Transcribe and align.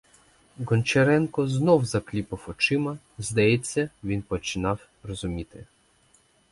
Гончаренко 0.57 1.47
знов 1.47 1.85
закліпав 1.85 2.45
очима, 2.49 2.97
здається, 3.17 3.89
він 4.03 4.21
починав 4.21 4.79
розуміти. 5.03 5.65